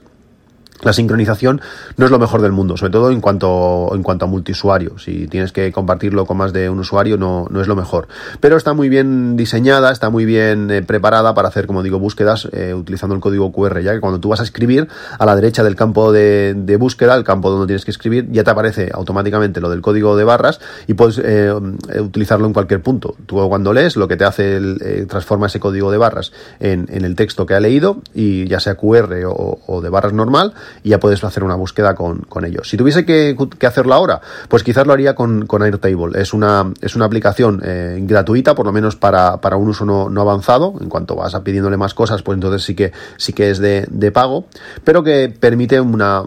la 0.83 0.93
sincronización 0.93 1.61
no 1.97 2.05
es 2.05 2.11
lo 2.11 2.19
mejor 2.19 2.41
del 2.41 2.51
mundo, 2.51 2.77
sobre 2.77 2.91
todo 2.91 3.09
en 3.11 3.21
cuanto, 3.21 3.89
en 3.93 4.03
cuanto 4.03 4.25
a 4.25 4.27
multiusuario. 4.27 4.97
Si 4.99 5.27
tienes 5.27 5.51
que 5.51 5.71
compartirlo 5.71 6.25
con 6.25 6.37
más 6.37 6.53
de 6.53 6.69
un 6.69 6.79
usuario, 6.79 7.17
no, 7.17 7.47
no 7.49 7.61
es 7.61 7.67
lo 7.67 7.75
mejor. 7.75 8.07
Pero 8.39 8.57
está 8.57 8.73
muy 8.73 8.89
bien 8.89 9.37
diseñada, 9.37 9.91
está 9.91 10.09
muy 10.09 10.25
bien 10.25 10.69
eh, 10.71 10.81
preparada 10.81 11.33
para 11.33 11.47
hacer, 11.47 11.65
como 11.65 11.81
digo, 11.81 11.99
búsquedas 11.99 12.49
eh, 12.51 12.73
utilizando 12.73 13.15
el 13.15 13.21
código 13.21 13.51
QR, 13.51 13.81
ya 13.81 13.93
que 13.93 14.01
cuando 14.01 14.19
tú 14.19 14.29
vas 14.29 14.41
a 14.41 14.43
escribir 14.43 14.87
a 15.17 15.25
la 15.25 15.35
derecha 15.35 15.63
del 15.63 15.75
campo 15.75 16.11
de, 16.11 16.77
búsqueda, 16.79 17.15
el 17.15 17.23
campo 17.23 17.49
donde 17.49 17.67
tienes 17.67 17.85
que 17.85 17.91
escribir, 17.91 18.27
ya 18.31 18.43
te 18.43 18.51
aparece 18.51 18.91
automáticamente 18.93 19.61
lo 19.61 19.69
del 19.69 19.81
código 19.81 20.17
de 20.17 20.25
barras 20.25 20.59
y 20.87 20.93
puedes 20.93 21.19
eh, 21.23 21.51
utilizarlo 21.99 22.47
en 22.47 22.53
cualquier 22.53 22.81
punto. 22.81 23.15
Tú 23.25 23.35
cuando 23.47 23.71
lees, 23.71 23.95
lo 23.95 24.07
que 24.07 24.17
te 24.17 24.25
hace, 24.25 24.57
el, 24.57 25.07
transforma 25.07 25.47
ese 25.47 25.59
código 25.59 25.91
de 25.91 25.97
barras 25.97 26.31
en, 26.59 26.85
el 26.89 27.15
texto 27.15 27.45
que 27.45 27.53
ha 27.53 27.59
leído, 27.59 28.01
y 28.13 28.47
ya 28.47 28.59
sea 28.59 28.75
QR 28.75 29.23
o 29.25 29.81
de 29.81 29.89
barras 29.89 30.13
normal, 30.13 30.53
y 30.83 30.89
ya 30.89 30.99
puedes 30.99 31.23
hacer 31.23 31.43
una 31.43 31.55
búsqueda 31.55 31.95
con, 31.95 32.19
con 32.19 32.45
ellos. 32.45 32.69
Si 32.69 32.77
tuviese 32.77 33.05
que, 33.05 33.35
hacerlo 33.65 33.93
ahora, 33.93 34.21
pues 34.47 34.63
quizás 34.63 34.85
lo 34.85 34.93
haría 34.93 35.15
con, 35.15 35.45
con 35.45 35.63
Airtable. 35.63 36.21
Es 36.21 36.33
una, 36.33 36.71
es 36.81 36.95
una 36.95 37.05
aplicación 37.05 37.61
eh, 37.63 37.97
gratuita, 38.01 38.55
por 38.55 38.65
lo 38.65 38.71
menos 38.71 38.95
para, 38.95 39.37
para 39.37 39.57
un 39.57 39.69
uso 39.69 39.85
no, 39.85 40.09
no, 40.09 40.21
avanzado. 40.21 40.75
En 40.79 40.89
cuanto 40.89 41.15
vas 41.15 41.35
a 41.35 41.43
pidiéndole 41.43 41.77
más 41.77 41.93
cosas, 41.93 42.21
pues 42.21 42.35
entonces 42.35 42.63
sí 42.63 42.75
que, 42.75 42.91
sí 43.17 43.33
que 43.33 43.49
es 43.49 43.59
de, 43.59 43.85
de 43.89 44.11
pago, 44.11 44.45
pero 44.83 45.03
que 45.03 45.33
permite 45.39 45.79
una, 45.79 46.23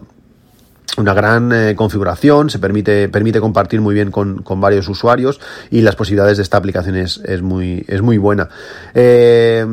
una 0.97 1.15
gran 1.15 1.53
eh, 1.53 1.75
configuración, 1.77 2.51
se 2.51 2.59
permite, 2.59 3.09
permite 3.09 3.41
compartir 3.41 3.81
muy 3.81 3.95
bien 3.95 4.11
con, 4.11 4.43
con, 4.43 4.61
varios 4.61 4.89
usuarios 4.89 5.41
y 5.71 5.83
las 5.83 5.97
posibilidades 5.97 6.39
de 6.39 6.43
esta 6.43 6.57
aplicación 6.57 6.97
es, 6.97 7.19
es 7.25 7.43
muy, 7.43 7.85
es 7.89 8.03
muy 8.03 8.19
buena. 8.19 8.49
Eh, 8.95 9.65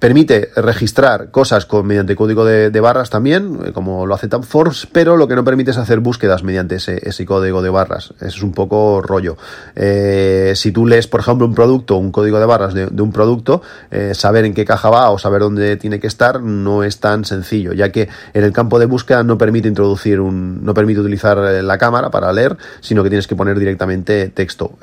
Permite 0.00 0.48
registrar 0.56 1.30
cosas 1.30 1.66
con, 1.66 1.86
mediante 1.86 2.16
código 2.16 2.46
de, 2.46 2.80
barras 2.80 3.10
también, 3.10 3.58
eh, 3.66 3.72
como 3.72 4.06
lo 4.06 4.14
hace 4.14 4.28
Tabforce, 4.28 4.88
pero 4.90 5.18
lo 5.18 5.28
que 5.28 5.36
no 5.36 5.44
permite 5.44 5.72
es 5.72 5.76
hacer 5.76 6.00
búsquedas 6.00 6.42
mediante 6.42 6.76
ese, 6.76 7.06
ese 7.06 7.26
código 7.26 7.60
de 7.60 7.68
barras. 7.68 8.14
Eso 8.16 8.26
es 8.38 8.42
un 8.42 8.52
poco 8.52 9.02
rollo. 9.02 9.36
Eh, 9.76 10.54
si 10.56 10.72
tú 10.72 10.86
lees, 10.86 11.06
por 11.06 11.20
ejemplo, 11.20 11.46
un 11.46 11.54
producto, 11.54 11.98
un 11.98 12.12
código 12.12 12.40
de 12.40 12.46
barras 12.46 12.72
de, 12.72 12.86
un 12.86 13.12
producto, 13.12 13.60
eh, 13.90 14.14
saber 14.14 14.46
en 14.46 14.54
qué 14.54 14.64
caja 14.64 14.88
va 14.88 15.10
o 15.10 15.18
saber 15.18 15.42
dónde 15.42 15.76
tiene 15.76 16.00
que 16.00 16.06
estar 16.06 16.40
no 16.40 16.82
es 16.82 16.98
tan 16.98 17.26
sencillo, 17.26 17.74
ya 17.74 17.92
que 17.92 18.08
en 18.32 18.42
el 18.42 18.54
campo 18.54 18.78
de 18.78 18.86
búsqueda 18.86 19.22
no 19.22 19.36
permite 19.36 19.68
introducir 19.68 20.18
un, 20.18 20.64
no 20.64 20.72
permite 20.72 21.00
utilizar 21.00 21.36
la 21.36 21.76
cámara 21.76 22.10
para 22.10 22.32
leer, 22.32 22.56
sino 22.80 23.02
que 23.02 23.10
tienes 23.10 23.26
que 23.26 23.36
poner 23.36 23.58
directamente 23.58 24.28
texto. 24.28 24.78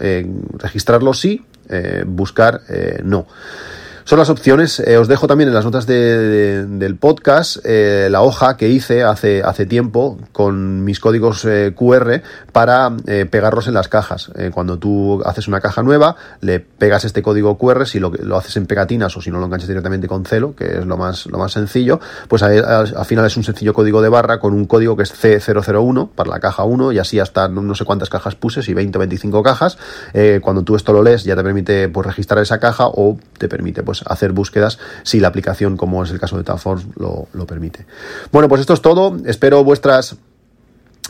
registrarlo 0.59 1.15
sí, 1.15 1.43
buscar 2.05 2.61
no. 3.03 3.25
Son 4.07 4.19
las 4.19 4.29
opciones. 4.29 4.79
Eh, 4.79 4.97
os 4.97 5.09
dejo 5.09 5.27
también 5.27 5.49
en 5.49 5.53
las 5.53 5.65
notas 5.65 5.85
del 5.85 6.95
podcast 6.97 7.57
eh, 7.65 8.07
la 8.09 8.21
hoja 8.21 8.55
que 8.55 8.69
hice 8.69 9.03
hace, 9.03 9.43
hace 9.43 9.65
tiempo 9.65 10.17
con 10.31 10.85
mis 10.85 11.01
códigos 11.01 11.43
eh, 11.43 11.73
QR 11.75 12.21
para 12.53 12.89
pegarlos 13.29 13.67
en 13.67 13.73
las 13.73 13.89
cajas. 13.89 14.31
cuando 14.53 14.79
tú 14.79 15.21
haces 15.25 15.49
una 15.49 15.59
caja 15.59 15.83
nueva, 15.83 16.15
le 16.39 16.61
pegas 16.61 17.03
este 17.03 17.21
código 17.21 17.57
QR, 17.57 17.85
si 17.85 17.99
lo, 17.99 18.11
lo 18.11 18.37
haces 18.37 18.55
en 18.55 18.65
pegatinas 18.65 19.15
o 19.17 19.21
si 19.21 19.29
no 19.29 19.39
lo 19.39 19.45
enganchas 19.45 19.67
directamente 19.67 20.07
con 20.07 20.23
celo, 20.23 20.55
que 20.55 20.79
es 20.79 20.85
lo 20.85 20.95
más, 20.95 21.25
lo 21.25 21.37
más 21.37 21.51
sencillo, 21.51 21.99
pues 22.29 22.43
al 22.43 23.05
final 23.05 23.25
es 23.25 23.35
un 23.35 23.43
sencillo 23.43 23.73
código 23.73 24.01
de 24.01 24.09
barra 24.09 24.39
con 24.39 24.53
un 24.53 24.65
código 24.65 24.95
que 24.95 25.03
es 25.03 25.13
C001 25.13 26.09
para 26.15 26.29
la 26.29 26.39
caja 26.39 26.63
1 26.63 26.93
y 26.93 26.99
así 26.99 27.19
hasta 27.19 27.49
no, 27.49 27.75
sé 27.75 27.83
cuántas 27.83 28.09
cajas 28.09 28.35
puse, 28.35 28.63
si 28.63 28.73
20 28.73 28.97
o 28.97 28.99
25 28.99 29.43
cajas. 29.43 29.77
cuando 30.41 30.63
tú 30.63 30.75
esto 30.75 30.93
lo 30.93 31.03
lees 31.03 31.25
ya 31.25 31.35
te 31.35 31.43
permite 31.43 31.89
pues, 31.89 32.07
registrar 32.07 32.41
esa 32.41 32.59
caja 32.59 32.87
o 32.87 33.19
te 33.37 33.47
permite 33.47 33.83
pues 33.83 33.96
hacer 34.05 34.31
búsquedas 34.31 34.79
si 35.03 35.19
la 35.19 35.29
aplicación, 35.29 35.77
como 35.77 36.03
es 36.03 36.11
el 36.11 36.19
caso 36.19 36.37
de 36.37 36.43
Taforce, 36.43 36.87
lo, 36.97 37.27
lo 37.33 37.45
permite. 37.45 37.85
Bueno, 38.31 38.49
pues 38.49 38.61
esto 38.61 38.73
es 38.73 38.81
todo. 38.81 39.17
Espero 39.25 39.63
vuestras 39.63 40.17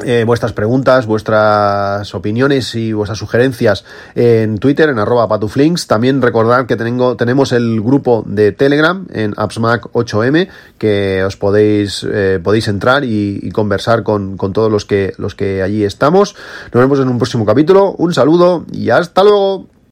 eh, 0.05 0.25
vuestras 0.25 0.53
preguntas, 0.53 1.07
vuestras 1.07 2.13
opiniones 2.13 2.75
y 2.75 2.93
vuestras 2.93 3.17
sugerencias 3.17 3.83
en 4.13 4.59
Twitter, 4.59 4.89
en 4.89 4.99
arroba 4.99 5.27
patuflinks. 5.27 5.87
También 5.87 6.21
recordad 6.21 6.67
que 6.67 6.75
tengo, 6.75 7.15
tenemos 7.17 7.51
el 7.51 7.81
grupo 7.81 8.23
de 8.27 8.51
Telegram 8.51 9.07
en 9.11 9.33
AppsMac 9.35 9.91
8M, 9.93 10.49
que 10.77 11.23
os 11.23 11.35
podéis, 11.35 12.05
eh, 12.07 12.39
podéis 12.43 12.67
entrar 12.67 13.03
y, 13.03 13.39
y 13.41 13.49
conversar 13.49 14.03
con, 14.03 14.37
con, 14.37 14.53
todos 14.53 14.71
los 14.71 14.85
que, 14.85 15.13
los 15.17 15.33
que 15.33 15.63
allí 15.63 15.83
estamos. 15.83 16.35
Nos 16.71 16.83
vemos 16.83 16.99
en 16.99 17.09
un 17.09 17.17
próximo 17.17 17.43
capítulo. 17.43 17.93
Un 17.93 18.13
saludo 18.13 18.65
y 18.71 18.91
hasta 18.91 19.23
luego. 19.23 19.76